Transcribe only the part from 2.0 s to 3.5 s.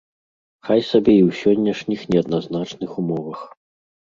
неадназначных умовах.